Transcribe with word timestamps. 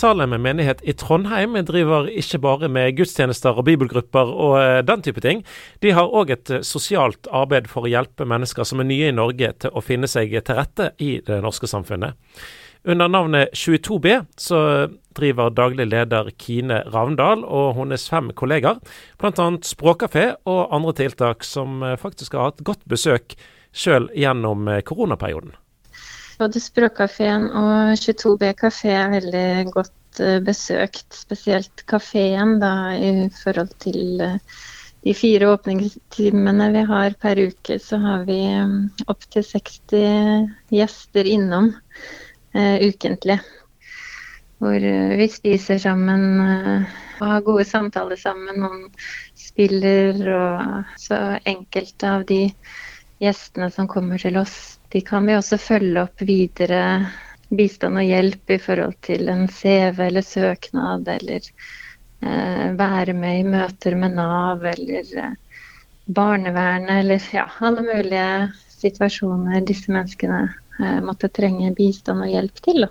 Salem 0.00 0.32
menighet 0.40 0.80
i 0.88 0.94
Trondheim 0.96 1.58
driver 1.68 2.06
ikke 2.08 2.38
bare 2.40 2.68
med 2.72 2.94
gudstjenester 2.96 3.58
og 3.60 3.66
bibelgrupper 3.66 4.30
og 4.32 4.54
eh, 4.56 4.78
den 4.86 5.02
type 5.04 5.20
ting. 5.20 5.42
De 5.84 5.92
har 5.92 6.08
òg 6.08 6.32
et 6.32 6.52
eh, 6.56 6.62
sosialt 6.64 7.28
arbeid 7.28 7.68
for 7.68 7.84
å 7.84 7.90
hjelpe 7.90 8.24
mennesker 8.24 8.64
som 8.64 8.80
er 8.80 8.88
nye 8.88 9.10
i 9.10 9.16
Norge 9.16 9.52
til 9.60 9.76
å 9.76 9.84
finne 9.84 10.08
seg 10.08 10.32
til 10.32 10.56
rette 10.56 10.94
i 11.04 11.18
det 11.26 11.42
norske 11.44 11.68
samfunnet. 11.68 12.16
Under 12.88 13.12
navnet 13.12 13.52
22B 13.52 14.22
så 14.40 14.64
driver 15.18 15.52
daglig 15.52 15.90
leder 15.90 16.32
Kine 16.40 16.80
Ravndal 16.88 17.44
og 17.44 17.74
hennes 17.76 18.08
fem 18.08 18.32
kollegaer 18.32 18.80
bl.a. 19.20 19.50
språkkafé 19.68 20.30
og 20.48 20.62
andre 20.72 20.96
tiltak 21.02 21.44
som 21.44 21.82
eh, 21.84 21.98
faktisk 22.00 22.38
har 22.38 22.54
hatt 22.54 22.64
godt 22.64 22.88
besøk 22.88 23.36
sjøl 23.76 24.08
gjennom 24.16 24.64
koronaperioden. 24.88 25.52
Både 26.40 26.60
Språkkafeen 26.62 27.50
og 27.52 27.98
22B 28.00 28.54
kafé 28.56 28.94
er 28.96 29.10
veldig 29.12 29.72
godt 29.74 30.20
uh, 30.22 30.38
besøkt. 30.40 31.04
Spesielt 31.12 31.82
kafeen 31.90 32.54
da, 32.62 32.70
i 32.96 33.26
forhold 33.42 33.74
til 33.84 34.22
uh, 34.24 34.38
de 35.04 35.12
fire 35.16 35.50
åpningstimene 35.52 36.70
vi 36.72 36.86
har 36.88 37.18
per 37.20 37.42
uke, 37.44 37.76
så 37.76 38.00
har 38.00 38.24
vi 38.28 38.38
um, 38.56 38.88
opptil 39.12 39.44
60 39.44 40.48
gjester 40.72 41.28
innom 41.28 41.74
uh, 42.56 42.76
ukentlig. 42.88 43.36
Hvor 44.60 44.80
vi 45.16 45.28
spiser 45.32 45.78
sammen 45.80 46.40
og 46.40 47.28
har 47.28 47.44
gode 47.44 47.64
samtaler 47.68 48.16
sammen 48.20 48.64
om 48.64 48.82
spiller 49.36 50.20
og 50.36 50.98
så 51.00 51.38
enkelte 51.48 52.16
av 52.16 52.26
de 52.28 52.42
gjestene 53.20 53.70
som 53.72 53.88
kommer 53.88 54.20
til 54.20 54.36
oss, 54.40 54.79
de 54.92 55.00
kan 55.06 55.26
vi 55.26 55.36
også 55.38 55.58
følge 55.60 56.02
opp 56.02 56.22
videre 56.26 56.82
bistand 57.50 57.98
og 57.98 58.06
hjelp 58.06 58.54
i 58.54 58.58
forhold 58.62 58.96
til 59.06 59.28
en 59.30 59.46
CV 59.50 60.06
eller 60.06 60.26
søknad, 60.26 61.08
eller 61.08 61.46
eh, 62.22 62.66
være 62.78 63.14
med 63.14 63.40
i 63.40 63.46
møter 63.46 63.96
med 63.98 64.16
Nav 64.18 64.64
eller 64.66 65.12
eh, 65.24 65.36
barnevernet, 66.10 67.04
eller 67.04 67.28
ja, 67.34 67.46
alle 67.60 67.84
mulige 67.86 68.50
situasjoner 68.80 69.66
disse 69.66 69.92
menneskene 69.92 70.46
eh, 70.46 70.98
måtte 71.04 71.30
trenge 71.30 71.74
bistand 71.76 72.26
og 72.26 72.32
hjelp 72.32 72.64
til. 72.64 72.86
Da. 72.86 72.90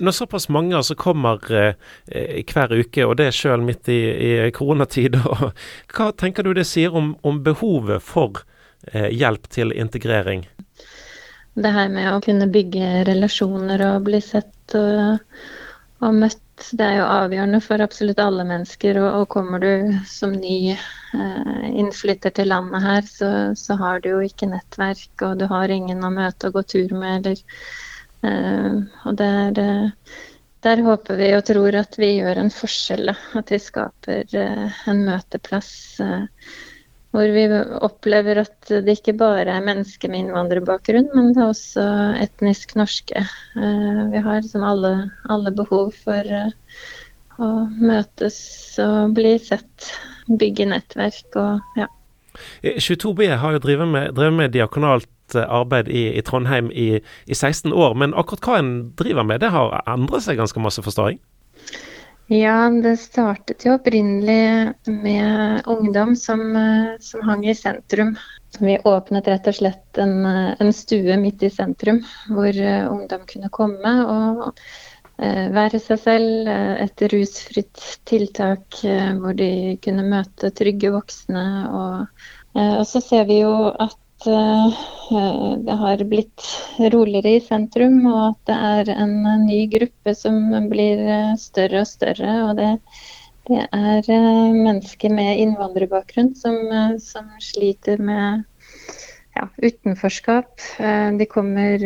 Når 0.00 0.12
såpass 0.12 0.48
mange 0.52 0.76
altså 0.76 0.96
kommer 0.98 1.40
eh, 1.52 2.42
hver 2.44 2.76
uke, 2.76 3.06
og 3.06 3.16
det 3.20 3.32
sjøl 3.36 3.64
midt 3.64 3.88
i, 3.92 4.00
i 4.28 4.50
koronatid, 4.56 5.16
hva 5.94 6.10
tenker 6.12 6.44
du 6.44 6.52
det 6.56 6.66
sier 6.68 6.96
om, 6.96 7.14
om 7.24 7.40
behovet 7.44 8.04
for 8.04 8.44
eh, 8.92 9.08
hjelp 9.12 9.48
til 9.52 9.72
integrering? 9.72 10.44
Det 11.56 11.72
her 11.72 11.88
med 11.92 12.10
å 12.12 12.22
kunne 12.24 12.48
bygge 12.52 13.04
relasjoner 13.08 13.84
og 13.86 14.04
bli 14.08 14.20
sett 14.24 14.74
og, 14.76 15.22
og 16.04 16.18
møtt, 16.20 16.42
det 16.76 16.84
er 16.84 16.98
jo 16.98 17.08
avgjørende 17.08 17.60
for 17.64 17.84
absolutt 17.84 18.20
alle 18.20 18.44
mennesker. 18.48 19.00
Og, 19.00 19.08
og 19.22 19.26
kommer 19.32 19.62
du 19.62 19.96
som 20.08 20.34
ny 20.36 20.74
eh, 20.74 21.66
innflytter 21.72 22.34
til 22.36 22.52
landet 22.52 22.84
her, 22.84 23.08
så, 23.08 23.32
så, 23.56 23.78
har 23.80 24.04
du 24.04 24.12
jo 24.14 24.22
ikke 24.24 24.50
nettverk, 24.52 25.10
og 25.24 25.40
du 25.40 25.46
har 25.52 25.72
ingen 25.72 26.04
å 26.04 26.12
møte 26.12 26.50
og 26.50 26.60
gå 26.60 26.64
tur 26.74 26.96
med, 26.96 27.26
eller 27.26 27.42
eh, 28.28 28.80
Og 29.08 29.18
der, 29.20 29.60
eh, 29.64 30.16
der 30.66 30.84
håper 30.84 31.20
vi 31.20 31.32
og 31.38 31.44
tror 31.48 31.80
at 31.80 32.00
vi 32.00 32.16
gjør 32.18 32.44
en 32.44 32.52
forskjell. 32.52 33.12
At 33.40 33.52
vi 33.52 33.60
skaper 33.62 34.40
eh, 34.44 34.80
en 34.92 35.04
møteplass. 35.08 35.76
Eh, 36.04 36.24
hvor 37.14 37.32
vi 37.32 37.46
opplever 37.86 38.42
at 38.42 38.70
det 38.84 38.98
ikke 38.98 39.16
bare 39.20 39.48
er 39.48 39.64
mennesker 39.64 40.10
med 40.12 40.24
innvandrerbakgrunn, 40.26 41.08
men 41.14 41.32
det 41.32 41.42
er 41.42 41.52
også 41.52 41.86
etnisk 42.20 42.76
norske. 42.78 43.22
Eh, 43.56 44.00
vi 44.12 44.22
har 44.24 44.42
liksom 44.42 44.66
alle, 44.66 44.92
alle 45.32 45.52
behov 45.56 45.94
for 46.04 46.36
eh, 46.38 46.50
å 47.40 47.50
møtes 47.80 48.38
og 48.82 49.16
bli 49.16 49.36
sett, 49.40 49.92
bygge 50.26 50.68
nettverk 50.72 51.38
og 51.40 51.78
ja. 51.80 51.88
22B 52.62 53.30
har 53.40 53.54
jo 53.54 53.62
drevet 53.64 53.88
med, 53.88 54.10
drevet 54.16 54.36
med 54.36 54.52
diakonalt 54.52 55.36
eh, 55.36 55.46
arbeid 55.46 55.88
i, 55.88 56.08
i 56.18 56.24
Trondheim 56.26 56.68
i, 56.72 56.98
i, 57.00 57.34
16 57.34 57.72
år, 57.72 57.96
men 57.96 58.16
akkurat 58.18 58.44
hva 58.44 58.58
en 58.60 58.74
driver 58.98 59.24
med, 59.24 59.40
det 59.44 59.54
har 59.54 59.78
endret 59.88 60.26
seg 60.26 60.40
ganske 60.40 60.60
masse, 60.60 60.84
forstår 60.84 61.14
jeg? 61.14 61.22
Ja, 62.26 62.70
det 62.82 62.96
startet 62.98 63.62
jo 63.62 63.76
opprinnelig 63.76 64.72
med 64.90 65.62
ungdom 65.70 66.16
som, 66.18 66.56
eh, 66.56 66.96
som 67.00 67.22
hang 67.22 67.44
i 67.46 67.54
sentrum. 67.54 68.16
Vi 68.58 68.78
åpnet 68.82 69.28
rett 69.30 69.46
og 69.46 69.54
slett 69.54 69.98
en, 69.98 70.26
eh, 70.26 70.56
en 70.58 70.72
stue 70.72 71.16
midt 71.22 71.44
i 71.46 71.50
sentrum, 71.50 72.00
hvor 72.26 72.50
uh, 72.50 72.90
ungdom 72.90 73.22
kunne 73.30 73.50
komme 73.50 73.92
og 74.10 74.58
være 75.16 75.78
seg 75.80 75.98
selv. 76.02 76.48
Et 76.82 77.02
rusfritt 77.08 77.84
tiltak 78.04 78.82
hvor 79.16 79.32
de 79.32 79.78
kunne 79.80 80.02
møte 80.04 80.50
trygge 80.50 80.90
voksne. 80.92 81.44
Og, 81.72 82.26
og 82.58 82.84
så 82.84 83.00
ser 83.00 83.24
vi 83.30 83.38
jo 83.40 83.70
at 83.70 83.96
Eh, 84.24 84.72
det 85.64 85.76
har 85.76 86.04
blitt 86.08 86.44
roligere 86.92 87.36
i 87.36 87.42
sentrum, 87.44 88.00
og 88.08 88.22
at 88.22 88.38
det 88.48 88.56
er 88.70 88.90
en 88.96 89.14
ny 89.44 89.66
gruppe 89.70 90.14
som 90.16 90.38
blir 90.70 91.02
eh, 91.04 91.34
større 91.40 91.82
og 91.84 91.90
større. 91.90 92.32
og 92.48 92.56
det, 92.56 92.70
det 93.50 93.66
er 93.66 94.08
eh, 94.08 94.56
mennesker 94.56 95.12
med 95.12 95.42
innvandrerbakgrunn 95.44 96.32
som, 96.38 96.56
som 97.02 97.28
sliter 97.44 98.00
med 98.00 98.46
ja, 99.36 99.44
utenforskap. 99.60 100.64
De 101.20 101.26
kommer 101.28 101.82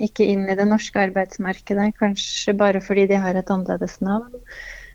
ikke 0.00 0.24
inn 0.24 0.48
i 0.48 0.56
det 0.56 0.64
norske 0.70 1.02
arbeidsmarkedet, 1.04 1.92
kanskje 2.00 2.56
bare 2.56 2.80
fordi 2.80 3.04
de 3.10 3.20
har 3.20 3.36
et 3.36 3.50
annerledes 3.52 4.00
navn. 4.00 4.32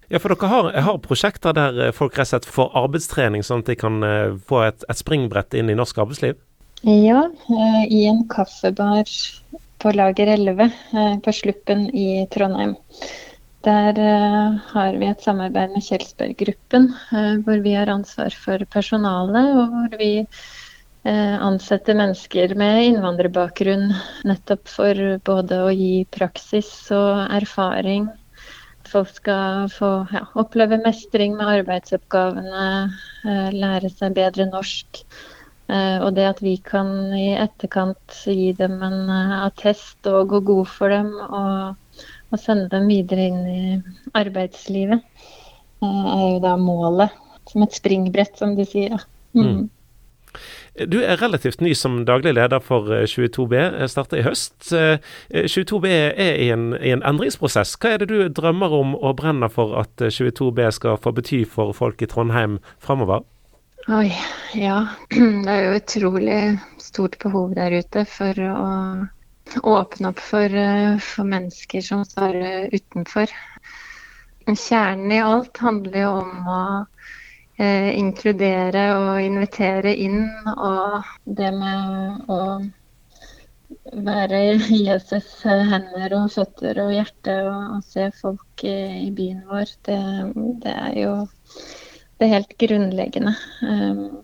Ja, 0.10 0.18
for 0.20 0.34
dere 0.34 0.50
har, 0.50 0.72
har 0.88 0.98
prosjekter 1.06 1.54
der 1.56 1.94
folk 1.96 2.18
rett 2.18 2.28
og 2.28 2.32
slett 2.34 2.50
får 2.50 2.74
arbeidstrening, 2.82 3.46
sånn 3.46 3.62
at 3.62 3.70
de 3.70 3.78
kan 3.78 4.02
få 4.50 4.66
et, 4.66 4.84
et 4.90 5.00
springbrett 5.00 5.54
inn 5.58 5.70
i 5.70 5.78
norsk 5.78 6.02
arbeidsliv? 6.02 6.42
Ja, 6.86 7.30
eh, 7.50 7.94
i 7.94 8.06
en 8.06 8.26
kaffebar 8.28 9.08
på 9.78 9.92
Lager 9.92 10.28
11 10.28 10.64
eh, 10.92 11.20
på 11.24 11.32
Sluppen 11.32 11.86
i 11.96 12.28
Trondheim. 12.28 12.74
Der 13.64 14.00
eh, 14.00 14.58
har 14.74 14.98
vi 15.00 15.08
et 15.08 15.24
samarbeid 15.24 15.72
med 15.72 15.86
Kjelsberg-gruppen, 15.86 16.90
hvor 17.46 17.62
vi 17.64 17.78
har 17.78 17.88
ansvar 17.88 18.36
for 18.36 18.66
personalet, 18.76 19.56
og 19.56 19.72
hvor 19.72 19.96
vi 20.02 20.28
ansetter 21.04 21.96
mennesker 22.00 22.52
med 22.60 22.82
innvandrerbakgrunn 22.90 23.90
nettopp 24.28 24.68
for 24.72 25.00
både 25.28 25.58
å 25.64 25.72
gi 25.72 26.06
praksis 26.12 26.70
og 26.96 27.32
erfaring. 27.40 28.10
Folk 28.92 29.12
skal 29.12 29.72
få 29.72 29.94
ja, 30.12 30.26
oppleve 30.36 30.80
mestring 30.84 31.36
med 31.40 31.52
arbeidsoppgavene, 31.62 32.68
lære 33.56 33.92
seg 33.92 34.20
bedre 34.20 34.48
norsk. 34.52 35.04
Eh, 35.74 36.00
og 36.04 36.14
det 36.18 36.26
at 36.28 36.42
vi 36.44 36.58
kan 36.62 36.90
i 37.18 37.34
etterkant 37.40 38.18
gi 38.28 38.52
dem 38.58 38.78
en 38.86 39.08
eh, 39.10 39.38
attest 39.48 40.06
og 40.10 40.30
gå 40.34 40.42
god 40.46 40.68
for 40.70 40.94
dem 40.94 41.10
og, 41.24 42.02
og 42.30 42.42
sende 42.42 42.70
dem 42.74 42.90
videre 42.92 43.30
inn 43.32 43.46
i 43.50 43.64
arbeidslivet, 44.14 45.02
eh, 45.82 46.04
er 46.18 46.26
jo 46.36 46.42
da 46.44 46.58
målet. 46.62 47.22
Som 47.50 47.66
et 47.66 47.76
springbrett, 47.76 48.38
som 48.40 48.54
de 48.56 48.64
sier. 48.64 49.02
Mm. 49.36 49.48
Mm. 49.48 49.64
Du 50.90 50.96
er 51.04 51.20
relativt 51.20 51.60
ny 51.62 51.74
som 51.78 52.00
daglig 52.08 52.32
leder 52.38 52.64
for 52.64 52.88
22B, 52.88 53.60
starta 53.92 54.18
i 54.18 54.24
høst. 54.26 54.72
22B 54.72 55.92
er 55.92 56.40
i 56.40 56.48
en, 56.56 56.72
i 56.80 56.94
en, 56.96 57.04
endringsprosess. 57.06 57.76
Hva 57.76 57.92
er 57.94 58.02
det 58.02 58.10
du 58.14 58.24
drømmer 58.32 58.74
om 58.74 58.96
og 58.96 59.18
brenner 59.20 59.52
for 59.54 59.76
at 59.84 60.02
22B 60.08 60.72
skal 60.74 60.98
få 61.04 61.14
bety 61.20 61.44
for 61.44 61.76
folk 61.78 62.02
i 62.02 62.10
Trondheim 62.10 62.58
framover? 62.82 63.28
Oi, 63.88 64.14
ja. 64.54 64.88
Det 65.44 65.52
er 65.52 65.66
jo 65.66 65.72
utrolig 65.76 66.36
stort 66.80 67.18
behov 67.20 67.50
der 67.58 67.74
ute 67.84 68.06
for 68.08 68.40
å 68.40 68.68
åpne 69.74 70.12
opp 70.14 70.22
for, 70.24 70.56
eh, 70.56 70.96
for 71.04 71.28
mennesker 71.28 71.84
som 71.84 72.06
står 72.08 72.38
utenfor. 72.72 73.34
Kjernen 74.48 75.12
i 75.12 75.20
alt 75.20 75.60
handler 75.60 76.00
jo 76.00 76.14
om 76.22 76.48
å 76.48 76.62
eh, 77.60 77.92
inkludere 78.00 78.86
og 79.02 79.20
invitere 79.26 79.92
inn, 80.00 80.32
og 80.56 81.04
det 81.28 81.52
med 81.60 82.32
å 82.32 82.42
være 84.08 84.44
Jesus 84.88 85.42
hender 85.44 86.22
og 86.22 86.32
føtter 86.32 86.86
og 86.86 86.96
hjerte 86.96 87.42
og, 87.52 87.64
og 87.76 87.88
se 87.92 88.08
folk 88.16 88.64
i, 88.64 89.10
i 89.10 89.12
byen 89.12 89.44
vår, 89.52 89.80
det, 89.90 90.04
det 90.64 90.82
er 90.88 91.02
jo 91.04 91.18
det 92.22 92.30
helt 92.32 92.58
grunnleggende. 92.58 93.36
Um, 93.62 94.24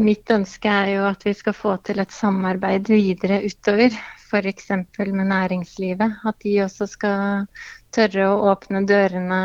mitt 0.00 0.30
ønske 0.30 0.70
er 0.70 0.94
jo 0.94 1.04
at 1.08 1.26
vi 1.26 1.34
skal 1.36 1.56
få 1.56 1.74
til 1.86 2.00
et 2.02 2.14
samarbeid 2.14 2.90
videre 2.92 3.40
utover, 3.46 3.94
f.eks. 4.30 4.70
med 4.98 5.26
næringslivet. 5.32 6.20
At 6.24 6.40
de 6.44 6.60
også 6.64 6.88
skal 6.90 7.46
tørre 7.94 8.28
å 8.30 8.50
åpne 8.52 8.84
dørene 8.88 9.40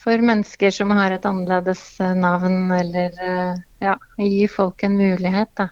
for 0.00 0.20
mennesker 0.20 0.72
som 0.74 0.92
har 0.92 1.14
et 1.14 1.26
annerledes 1.28 1.84
navn, 2.16 2.72
eller 2.72 3.14
ja, 3.80 3.94
gi 4.20 4.48
folk 4.48 4.84
en 4.84 4.98
mulighet. 5.00 5.52
da. 5.56 5.68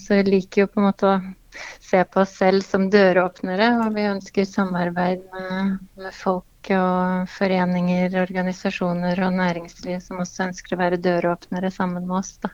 Så 0.00 0.18
vi 0.18 0.22
liker 0.32 0.64
jo 0.64 0.70
på 0.70 0.80
en 0.80 0.88
måte 0.88 1.10
å 1.12 1.20
se 1.82 2.00
på 2.04 2.24
oss 2.24 2.34
selv 2.40 2.66
som 2.66 2.88
døråpnere, 2.90 3.68
og 3.84 3.94
vi 3.94 4.08
ønsker 4.10 4.48
samarbeid 4.50 5.22
med, 5.30 5.78
med 6.00 6.16
folk 6.16 6.46
og 6.72 7.28
foreninger, 7.28 8.14
organisasjoner 8.22 9.20
og 9.26 9.36
næringsliv 9.36 10.00
som 10.04 10.22
også 10.24 10.48
ønsker 10.48 10.76
å 10.76 10.80
være 10.80 11.00
døråpnere 11.04 11.70
sammen 11.74 12.06
med 12.08 12.20
oss. 12.20 12.36
Da. 12.44 12.52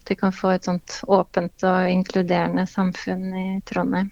At 0.00 0.14
vi 0.14 0.18
kan 0.22 0.34
få 0.34 0.54
et 0.56 0.66
sånt 0.68 0.98
åpent 1.06 1.66
og 1.68 1.90
inkluderende 1.92 2.66
samfunn 2.70 3.28
i 3.38 3.46
Trondheim. 3.68 4.10